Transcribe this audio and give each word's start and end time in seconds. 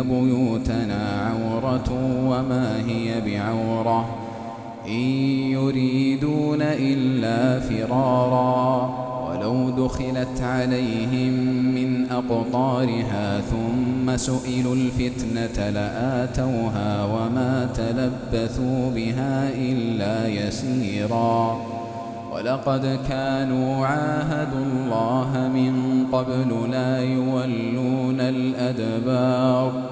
بيوتنا 0.00 1.30
عورة 1.30 1.90
وما 2.24 2.76
هي 2.86 3.20
بعورة. 3.20 4.18
إن 4.88 5.04
يريدون 5.50 6.62
إلا 6.62 7.60
فرارا 7.60 8.90
ولو 9.28 9.70
دخلت 9.70 10.40
عليهم 10.40 11.32
من 11.74 12.10
أقطارها 12.10 13.40
ثم 13.40 14.16
سئلوا 14.16 14.74
الفتنة 14.74 15.70
لآتوها 15.70 17.04
وما 17.04 17.68
تلبثوا 17.74 18.90
بها 18.90 19.50
إلا 19.54 20.28
يسيرا. 20.28 21.56
ولقد 22.32 22.98
كانوا 23.08 23.86
عاهدوا 23.86 24.64
الله 24.64 25.50
من 25.54 26.06
قبل 26.12 26.70
لا 26.70 26.98
يولون 26.98 28.20
الأدبار. 28.20 29.91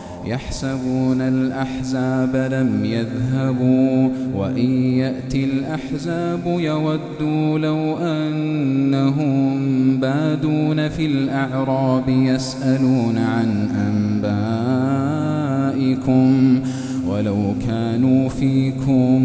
يحسبون 0.25 1.21
الأحزاب 1.21 2.35
لم 2.35 2.85
يذهبوا 2.85 4.09
وإن 4.35 4.71
يأتي 4.83 5.43
الأحزاب 5.43 6.39
يودوا 6.45 7.59
لو 7.59 7.97
أنهم 7.97 9.57
بادون 9.97 10.89
في 10.89 11.05
الأعراب 11.05 12.09
يسألون 12.09 13.17
عن 13.17 13.69
أنبائكم 15.71 16.61
ولو 17.07 17.53
كانوا 17.67 18.29
فيكم 18.29 19.21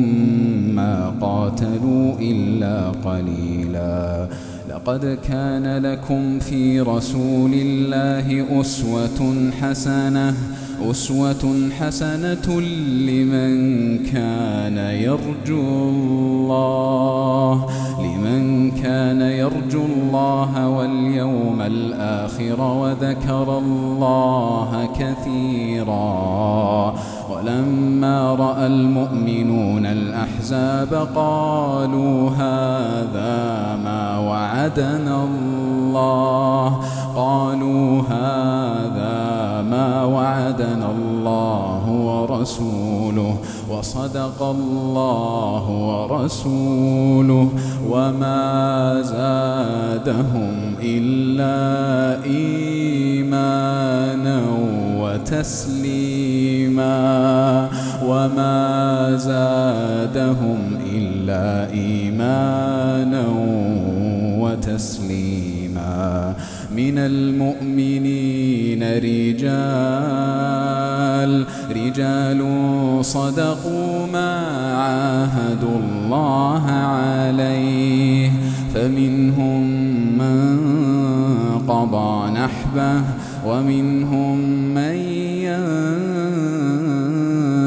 ما 0.75 1.13
قاتلوا 1.21 2.15
إلا 2.21 2.89
قليلا. 2.89 4.29
لقد 4.71 5.19
كان 5.29 5.79
لكم 5.83 6.39
في 6.39 6.81
رسول 6.81 7.51
الله 7.55 8.61
أسوة 8.61 9.51
حسنة 9.61 10.35
أسوة 10.83 11.71
حسنة 11.81 12.61
لمن 13.09 13.55
كان 14.05 14.77
يرجو 14.77 15.89
الله 15.89 17.67
لمن 18.01 18.71
كان 18.71 19.21
يرجو 19.21 19.85
الله 19.85 20.69
واليوم 20.69 21.61
الآخر 21.61 22.61
وذكر 22.61 23.59
الله 23.59 24.89
كثيرا. 24.99 26.95
ولما 27.31 28.35
رأى 28.35 28.67
المؤمنون 28.67 29.87
الأحزاب 29.87 31.09
قالوا 31.15 32.31
هذا 32.31 33.77
ما 33.85 34.19
وعدنا 34.19 35.25
الله 35.25 36.81
قالوا 37.17 38.03
هذا 38.03 38.96
ما 39.77 40.05
وعدنا 40.05 40.89
الله 40.91 41.85
ورسوله 42.09 43.37
وصدق 43.71 44.43
الله 44.43 45.65
ورسوله 45.89 47.49
وما 47.91 49.03
زادهم 49.03 50.75
إلا 50.83 52.25
إيمانا 52.25 53.59
وتسليما 55.01 56.97
وما 58.07 59.17
زادهم 59.17 60.61
إلا 60.93 61.71
إيمانا 61.73 63.25
وتسليما. 64.41 65.37
من 66.77 66.99
المؤمنين 66.99 68.26
رجال. 68.83 69.47
رجال 71.71 72.41
صدقوا 73.05 74.07
ما 74.13 74.37
عاهدوا 74.77 75.79
الله 75.79 76.65
عليه. 76.71 78.31
فمنهم 78.75 79.63
من 80.19 80.59
قضى 81.69 82.31
نحبه 82.31 83.03
ومنهم 83.47 84.39
من 84.75 84.97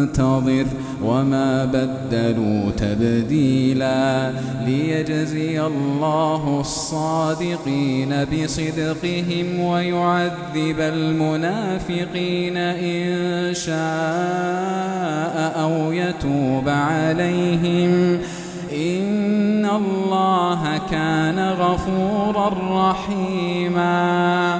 ينتظر. 0.05 0.65
وما 1.03 1.65
بدلوا 1.65 2.71
تبديلا 2.77 4.31
ليجزي 4.65 5.61
الله 5.61 6.57
الصادقين 6.59 8.25
بصدقهم 8.25 9.59
ويعذب 9.59 10.79
المنافقين 10.79 12.57
إن 12.57 13.53
شاء 13.53 15.53
أو 15.61 15.91
يتوب 15.91 16.69
عليهم 16.69 18.19
إن 18.73 19.65
الله 19.65 20.81
كان 20.91 21.39
غفورا 21.39 22.49
رحيما 22.89 24.59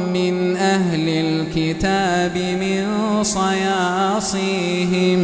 الكتاب 1.71 2.37
من 2.37 2.85
صياصيهم 3.23 5.21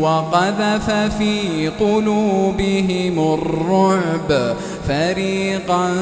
وقذف 0.00 0.90
في 1.18 1.68
قلوبهم 1.80 3.34
الرعب. 3.34 4.56
فريقا 4.88 5.94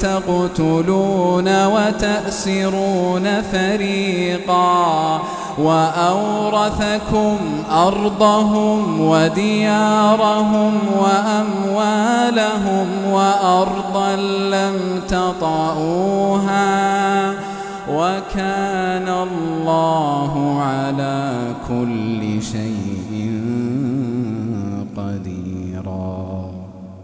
تقتلون 0.00 1.66
وتأسرون 1.66 3.42
فريقا 3.52 5.22
وأورثكم 5.58 7.36
أرضهم 7.72 9.00
وديارهم 9.00 10.78
وأموالهم 10.98 12.86
وأرضا 13.10 14.16
لم 14.50 15.02
تطئوها. 15.08 16.66
وكان 17.90 19.08
الله 19.08 20.60
على 20.60 21.54
كل 21.68 22.42
شيء 22.42 23.30
قديرا. 24.96 26.50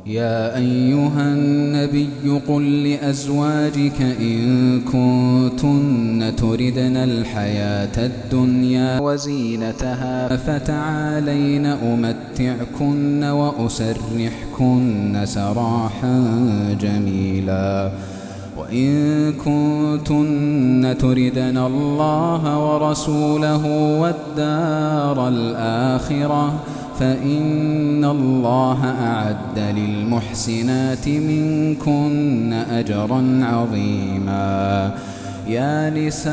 يا 0.06 0.56
أيها 0.56 1.22
النبي 1.32 2.40
قل 2.48 2.82
لأزواجك 2.88 4.00
إن 4.20 4.80
كنتن 4.80 6.36
تردن 6.36 6.96
الحياة 6.96 8.06
الدنيا 8.06 9.00
وزينتها 9.00 10.36
فتعالين 10.36 11.66
أمتعكن 11.66 13.24
وأسرحكن 13.24 15.20
سراحا 15.24 16.16
جميلا. 16.80 17.92
وإن 18.72 19.32
كنتن 19.32 20.96
تردن 20.98 21.58
الله 21.58 22.58
ورسوله 22.58 23.66
والدار 24.00 25.28
الآخرة 25.28 26.52
فإن 26.98 28.04
الله 28.04 28.84
أعد 28.84 29.58
للمحسنات 29.76 31.08
منكن 31.08 32.52
أجرا 32.52 33.40
عظيما. 33.42 34.90
يا 35.48 35.90
نساء 35.90 36.32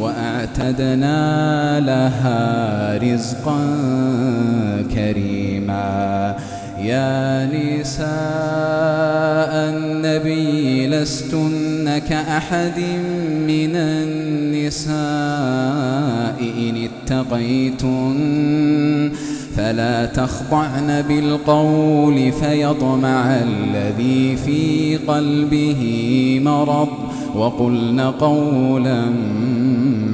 وأعتدنا 0.00 1.80
لها 1.80 2.98
رزقا 2.98 3.60
كريما. 4.94 6.36
يا 6.82 7.46
نساء 7.46 8.08
النبي 9.74 10.86
لستن 10.86 11.98
كأحد 11.98 12.78
من 13.46 13.76
النساء 13.76 14.96
إن 16.58 16.88
اتقيتن 17.10 18.18
فلا 19.56 20.06
تخضعن 20.06 21.02
بالقول 21.08 22.32
فيطمع 22.32 23.36
الذي 23.36 24.36
في 24.36 24.96
قلبه 24.96 25.82
مرض. 26.44 26.88
وقلن 27.34 28.00
قولا 28.00 29.04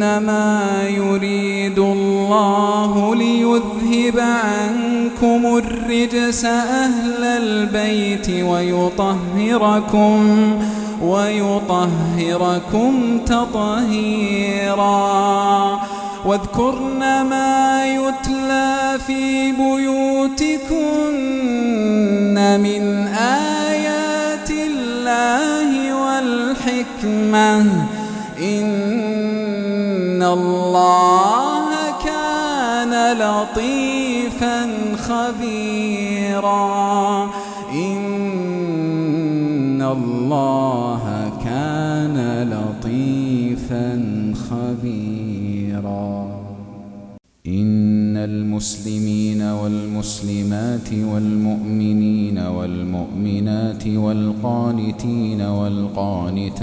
إنما 0.00 0.88
يريد 0.88 1.78
الله 1.78 3.14
ليذهب 3.14 4.20
عنكم 4.20 5.56
الرجس 5.56 6.44
أهل 6.44 7.24
البيت 7.24 8.30
ويطهركم 8.44 10.18
ويطهركم 11.02 12.92
تطهيرا. 13.26 14.80
واذكرن 16.26 16.98
ما 17.30 17.86
يتلى 17.86 18.98
في 19.06 19.52
بيوتكن 19.52 21.14
من 22.60 23.08
آيات 23.16 24.50
الله 24.50 25.94
والحكمة. 25.94 27.66
الله 30.22 31.66
كان 32.04 33.18
لطيفا 33.18 34.68
خبيرا. 34.96 36.60
إن 37.72 39.82
الله 39.82 41.32
كان 41.44 42.48
لطيفا 42.52 44.02
خبيرا. 44.50 46.40
إن 47.46 48.16
المسلمين 48.16 49.42
والمسلمات 49.42 50.92
والمؤمنين 50.92 52.38
والمؤمنات 52.38 53.86
والقانتين 53.86 55.42
والقانتات 55.42 56.60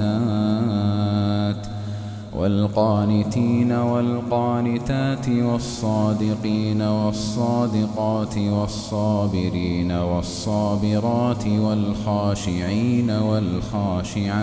والقانتين 2.37 3.71
والقانتات 3.71 5.29
والصادقين 5.29 6.81
والصادقات 6.81 8.37
والصابرين 8.37 9.91
والصابرات 9.91 11.47
والخاشعين 11.47 13.09
والخاشعات 13.09 14.37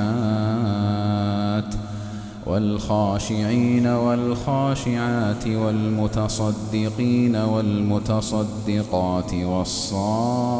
والخاشعين 2.46 3.86
والخاشعات 3.86 5.46
والمتصدقين 5.46 7.36
والمتصدقات 7.36 9.34
والصائمين 9.34 10.50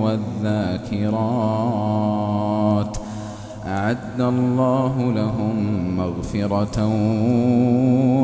والذاكرات. 0.03 0.99
أعد 3.67 4.21
الله 4.21 5.13
لهم 5.13 5.57
مغفرة 5.97 6.87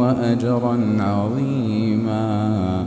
وأجرا 0.00 0.96
عظيما. 1.00 2.86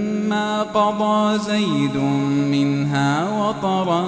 فلما 0.31 0.63
قضى 0.63 1.39
زيد 1.39 1.97
منها 2.51 3.29
وطرا 3.29 4.05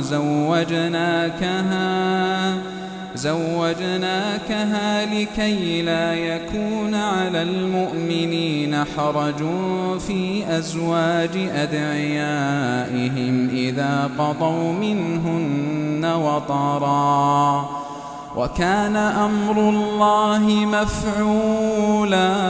زوجناكها 0.00 1.50
زوجناكها 3.14 5.06
لكي 5.06 5.82
لا 5.82 6.14
يكون 6.14 6.94
على 6.94 7.42
المؤمنين 7.42 8.84
حرج 8.96 9.44
في 9.98 10.44
أزواج 10.58 11.36
أدعيائهم 11.54 13.48
إذا 13.52 14.10
قضوا 14.18 14.72
منهن 14.72 16.04
وطرا. 16.04 17.68
وكان 18.36 18.96
أمر 18.96 19.68
الله 19.68 20.66
مفعولا. 20.66 22.49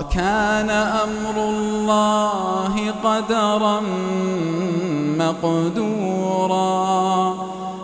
وكان 0.00 0.70
أمر 0.70 1.36
الله 1.36 2.94
قدرا 3.04 3.80
مقدورا. 5.18 6.70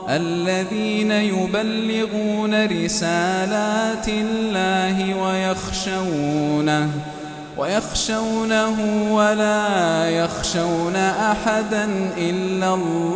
الذين 0.08 1.10
يبلغون 1.12 2.66
رسالات 2.66 4.08
الله 4.08 5.14
ويخشونه 5.22 6.90
ويخشونه 7.58 8.76
ولا 9.12 10.10
يخشون 10.10 10.96
أحدا 10.96 11.84
إلا 12.16 12.74
الله 12.74 13.06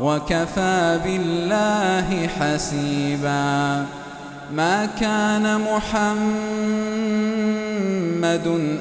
وكفى 0.00 1.00
بالله 1.04 2.28
حسيبا. 2.40 3.86
ما 4.54 4.86
كان 5.00 5.60
محمد 5.60 6.06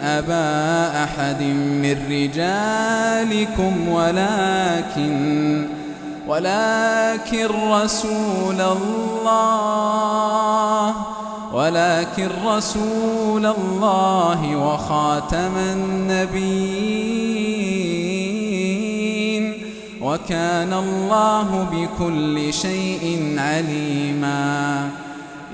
أبا 0.01 1.03
أحد 1.03 1.41
من 1.41 1.97
رجالكم 2.09 3.89
ولكن 3.89 5.67
ولكن 6.27 7.47
رسول 7.71 8.61
الله 8.61 9.75
ولكن 11.53 12.29
رسول 12.45 13.45
الله 13.45 14.55
وخاتم 14.55 15.57
النبيين. 15.57 16.75
وكان 20.01 20.73
الله 20.73 21.67
بكل 21.71 22.53
شيء 22.53 23.35
عليما. 23.37 24.89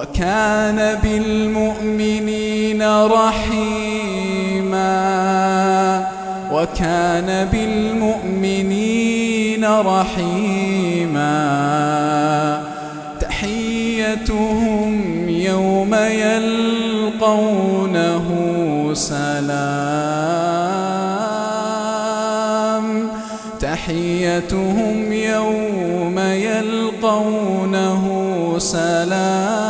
وكان 0.00 0.98
بالمؤمنين 1.02 2.82
رحيما 3.06 4.80
وكان 6.52 7.48
بالمؤمنين 7.52 9.00
رحيما 9.64 11.30
تحيتهم 13.20 14.94
يوم 15.28 15.94
يلقونه 15.94 17.46
سلام 18.94 20.30
تحيتهم 23.60 25.12
يوم 25.12 26.18
يلقونه 26.18 28.04
سلام 28.58 29.69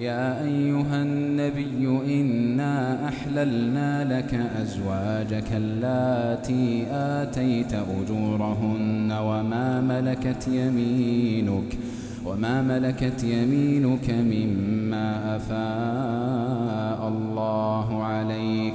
يا 0.00 0.44
أيها 0.44 1.02
النبي 1.02 1.88
إنا 2.20 3.08
أحللنا 3.08 4.18
لك 4.18 4.34
أزواجك 4.62 5.52
اللاتي 5.52 6.86
آتيت 6.90 7.72
أجورهن 7.74 9.12
وما 9.12 9.80
ملكت 9.80 10.48
يمينك 10.48 11.78
وما 12.26 12.62
ملكت 12.62 13.24
يمينك 13.24 14.10
مما 14.10 15.36
أفاء 15.36 17.08
الله 17.08 18.04
عليك 18.04 18.74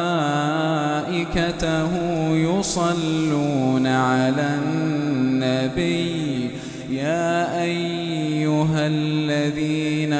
يصلون 2.49 3.87
على 3.87 4.49
النبي. 4.65 6.51
يا 6.91 7.63
أيها 7.63 8.87
الذين 8.87 10.13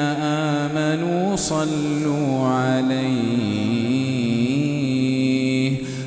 آمنوا 0.63 1.35
صلوا 1.35 2.47
عليه 2.47 3.49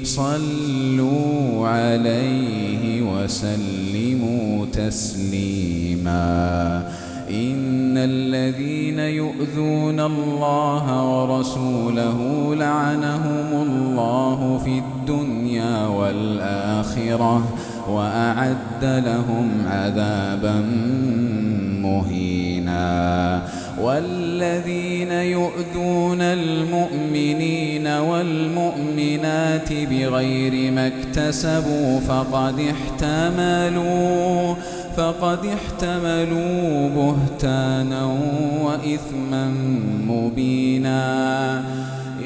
صلوا 0.05 1.69
عليه 1.69 3.03
وسلموا 3.03 4.67
تسليما. 4.73 6.33
يؤذون 9.53 10.01
الله 10.01 11.05
ورسوله 11.05 12.19
لعنهم 12.55 13.49
الله 13.53 14.61
في 14.65 14.79
الدنيا 14.79 15.87
والآخرة 15.87 17.43
وأعد 17.89 18.85
لهم 18.85 19.51
عذابا 19.69 20.61
مهينا 21.83 23.43
والذين 23.81 25.13
يؤذون 25.13 26.21
المؤمنين 26.21 27.87
والمؤمنات 27.87 29.73
بغير 29.73 30.73
ما 30.73 30.87
اكتسبوا 30.87 32.01
فقد 32.01 32.61
احتملوا 32.61 34.55
فقد 34.97 35.47
احتملوا 35.47 36.89
بهتانا 36.89 38.05
وإثما 38.63 39.55
مبينا. 40.07 41.03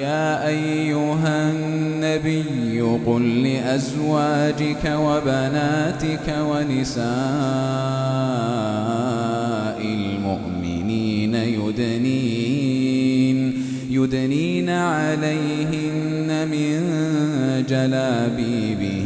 يا 0.00 0.46
أيها 0.46 1.50
النبي 1.50 2.80
قل 3.06 3.42
لأزواجك 3.42 4.84
وبناتك 4.84 6.34
ونساء 6.40 7.06
المؤمنين 9.80 11.34
يدنين 11.34 12.86
يدنين 13.90 14.70
عليهن 14.70 16.48
من 16.48 16.76
جلابيبهن 17.68 19.05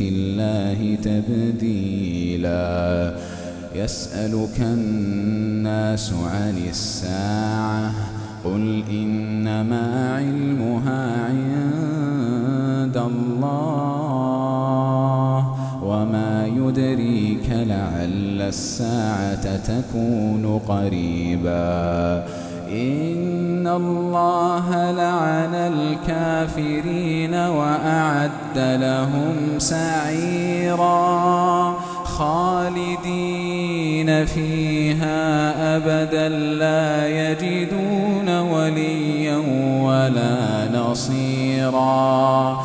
الله 0.00 0.96
تبديلا. 1.02 2.62
يسألك 3.74 4.60
الناس 4.60 6.12
عن 6.12 6.58
الساعة 6.68 7.92
قل 8.44 8.82
إنما 8.90 10.14
علمها 10.16 11.24
عند 11.24 12.96
الله 12.96 13.76
وما 15.84 16.46
يدريك 16.46 17.50
لعل 17.50 18.40
الساعة 18.40 19.56
تكون 19.56 20.60
قريباً. 20.68 22.24
إن 22.72 23.31
الله 23.76 24.92
لعن 24.92 25.54
الكافرين 25.54 27.34
وأعد 27.34 28.56
لهم 28.56 29.58
سعيرا 29.58 31.12
خالدين 32.04 33.46
فيها 34.26 35.52
أبدا 35.76 36.28
لا 36.28 37.08
يجدون 37.08 38.38
وليا 38.38 39.36
ولا 39.82 40.68
نصيرا 40.74 42.58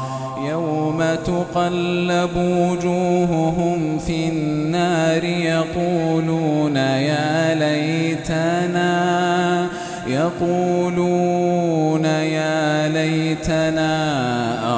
يوم 0.49 1.03
تقلب 1.25 2.35
وجوههم 2.35 3.99
في 3.99 4.29
النار 4.29 5.23
يقولون 5.23 6.75
يا 6.77 7.55
ليتنا 7.55 8.16
يقولون 10.07 12.05
يا 12.05 12.87
ليتنا 12.87 13.91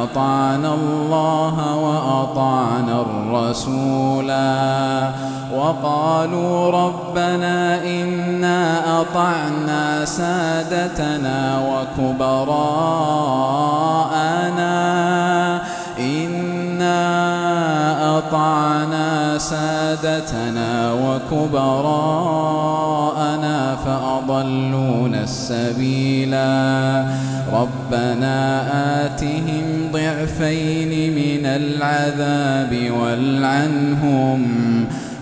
أطعنا 0.04 0.74
الله 0.74 1.76
وأطعنا 1.76 3.02
الرسولا 3.02 4.50
وقالوا 5.56 6.72
ربنا 6.72 7.84
إنا 7.86 9.02
أطعنا 9.02 10.06
سادتنا 10.06 11.60
وكبراءنا 11.70 13.59
سادتنا 19.40 20.94
وكبراءنا 20.94 22.28
فأضلونا 23.86 25.24
السبيلا. 25.24 27.06
ربنا 27.54 28.38
آتهم 29.06 29.66
ضعفين 29.94 30.92
من 31.16 31.46
العذاب 31.46 32.92
والعنهم 33.02 34.42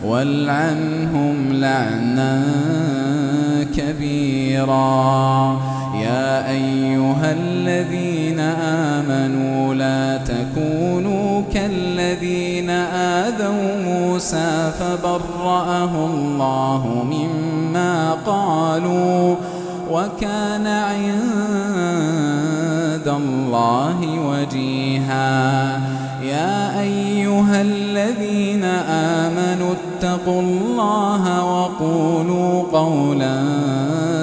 والعنهم 0.06 1.36
لعنا 1.52 2.44
كبيرا. 3.78 5.62
يا 6.04 6.50
أيها 6.50 7.32
الذين 7.34 8.40
آمنوا 8.40 9.76
لا 9.76 10.18
تكونوا 10.18 11.44
كالذين 11.54 12.70
آذوا 12.70 13.77
موسى 14.18 14.72
فبرأه 14.80 15.94
الله 16.06 17.06
مما 17.12 18.14
قالوا 18.26 19.36
وكان 19.92 20.68
عند 20.68 21.08
الله 23.08 23.98
وجيها. 24.30 25.82
يا 26.24 26.80
أيها 26.82 27.62
الذين 27.62 28.64
آمنوا 29.24 29.74
اتقوا 29.74 30.42
الله 30.42 31.46
وقولوا 31.46 32.64
قولا 32.72 33.44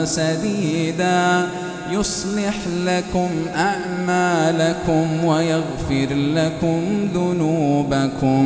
سديدا. 0.04 1.48
يصلح 1.90 2.54
لكم 2.84 3.28
أعمالكم 3.56 5.24
ويغفر 5.24 6.08
لكم 6.10 6.80
ذنوبكم. 7.14 8.44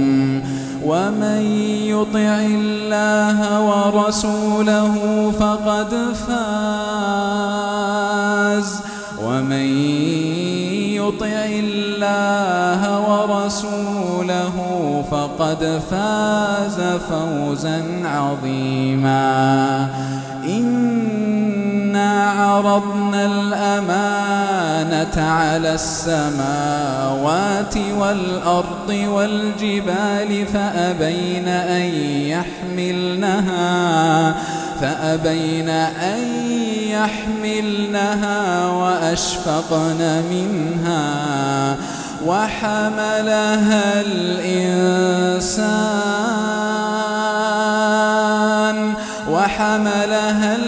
ومن 0.85 1.43
يطع 1.85 2.41
الله 2.47 3.39
ورسوله 3.61 4.95
فقد 5.39 5.93
فاز. 6.27 6.79
ومن 9.25 9.69
يطع 10.95 11.45
الله 11.49 12.81
ورسوله 13.11 14.57
فقد 15.11 15.81
فاز 15.91 16.79
فوزا 17.11 17.83
عظيما. 18.05 19.89
إنا 22.09 22.31
عرضنا 22.31 23.27
الأمانة 23.27 25.17
على 25.31 25.75
السماوات 25.75 27.75
والأرض 27.99 29.07
والجبال 29.09 30.47
فأبين 30.47 31.49
أن 31.49 31.85
يحملنها 32.75 34.35
فأبين 34.81 35.69
أن 35.69 36.19
يحملنها 36.89 38.67
وأشفقن 38.67 40.23
منها. 40.31 41.77
وحملها 42.27 44.01
الإنسان 44.01 45.59
وحملها 49.31 50.57
الإنسان 50.57 50.68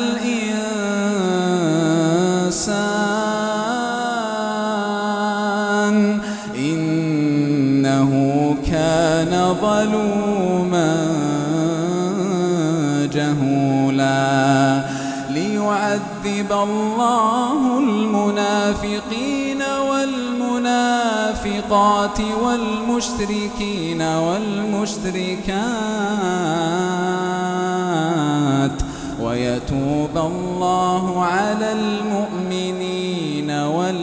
حسب 16.40 16.52
الله 16.52 17.78
المنافقين 17.78 19.62
والمنافقات 19.90 21.40
والمشركين 22.44 24.02
والمشركات 24.02 25.10
ويتوب 29.22 30.16
الله 30.16 31.24
على 31.24 31.72
المؤمنين 31.72 33.50
والمؤمنات 33.50 34.00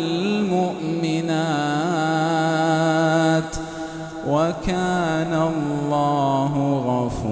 وكان 4.28 5.34
الله 5.34 6.54
غفورا 6.88 7.27